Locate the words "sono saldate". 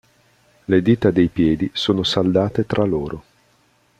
1.75-2.65